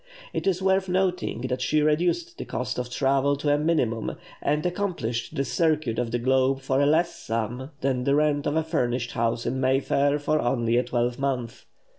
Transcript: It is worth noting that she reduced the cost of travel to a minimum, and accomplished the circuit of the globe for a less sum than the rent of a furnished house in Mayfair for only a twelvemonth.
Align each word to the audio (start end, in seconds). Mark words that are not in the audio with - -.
It 0.33 0.47
is 0.47 0.63
worth 0.63 0.89
noting 0.89 1.41
that 1.41 1.61
she 1.61 1.79
reduced 1.83 2.39
the 2.39 2.45
cost 2.45 2.79
of 2.79 2.89
travel 2.89 3.35
to 3.35 3.53
a 3.53 3.59
minimum, 3.59 4.13
and 4.41 4.65
accomplished 4.65 5.35
the 5.35 5.45
circuit 5.45 5.99
of 5.99 6.09
the 6.09 6.17
globe 6.17 6.61
for 6.61 6.81
a 6.81 6.87
less 6.87 7.13
sum 7.15 7.69
than 7.81 8.03
the 8.03 8.15
rent 8.15 8.47
of 8.47 8.55
a 8.55 8.63
furnished 8.63 9.11
house 9.11 9.45
in 9.45 9.61
Mayfair 9.61 10.17
for 10.17 10.39
only 10.41 10.75
a 10.77 10.83
twelvemonth. 10.83 11.65